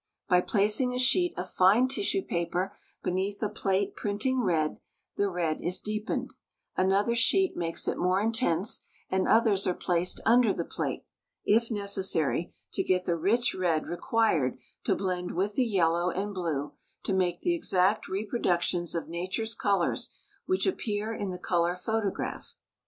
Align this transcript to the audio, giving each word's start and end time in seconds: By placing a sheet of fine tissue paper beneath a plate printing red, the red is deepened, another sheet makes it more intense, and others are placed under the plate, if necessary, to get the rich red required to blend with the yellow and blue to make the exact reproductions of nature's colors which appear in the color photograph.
By 0.27 0.41
placing 0.41 0.95
a 0.95 0.97
sheet 0.97 1.35
of 1.37 1.51
fine 1.51 1.87
tissue 1.87 2.23
paper 2.23 2.75
beneath 3.03 3.43
a 3.43 3.49
plate 3.49 3.95
printing 3.95 4.43
red, 4.43 4.79
the 5.15 5.29
red 5.29 5.61
is 5.61 5.79
deepened, 5.79 6.33
another 6.75 7.13
sheet 7.13 7.55
makes 7.55 7.87
it 7.87 7.99
more 7.99 8.19
intense, 8.19 8.81
and 9.11 9.27
others 9.27 9.67
are 9.67 9.75
placed 9.75 10.19
under 10.25 10.55
the 10.55 10.65
plate, 10.65 11.05
if 11.45 11.69
necessary, 11.69 12.51
to 12.73 12.81
get 12.81 13.05
the 13.05 13.15
rich 13.15 13.53
red 13.53 13.85
required 13.85 14.57
to 14.85 14.95
blend 14.95 15.35
with 15.35 15.53
the 15.53 15.67
yellow 15.67 16.09
and 16.09 16.33
blue 16.33 16.73
to 17.03 17.13
make 17.13 17.41
the 17.41 17.53
exact 17.53 18.07
reproductions 18.07 18.95
of 18.95 19.07
nature's 19.07 19.53
colors 19.53 20.09
which 20.47 20.65
appear 20.65 21.13
in 21.13 21.29
the 21.29 21.37
color 21.37 21.75
photograph. 21.75 22.55